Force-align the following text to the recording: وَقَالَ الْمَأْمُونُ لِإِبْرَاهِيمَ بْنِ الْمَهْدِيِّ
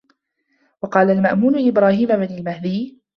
وَقَالَ 0.81 1.09
الْمَأْمُونُ 1.11 1.55
لِإِبْرَاهِيمَ 1.55 2.07
بْنِ 2.07 2.35
الْمَهْدِيِّ 2.37 3.01